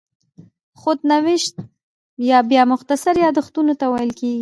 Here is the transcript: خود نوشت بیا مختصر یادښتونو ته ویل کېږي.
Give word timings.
خود 0.81 0.99
نوشت 1.13 1.55
بیا 2.49 2.63
مختصر 2.73 3.15
یادښتونو 3.25 3.73
ته 3.79 3.85
ویل 3.91 4.11
کېږي. 4.19 4.39